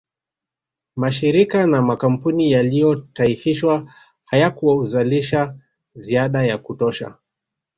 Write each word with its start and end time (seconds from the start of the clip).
Mashirika 0.95 1.67
na 1.67 1.81
makampuni 1.81 2.51
yaliyotaifishwa 2.51 3.91
hayakuzalisha 4.25 5.59
ziada 5.93 6.43
ya 6.43 6.57
kutosha 6.57 7.17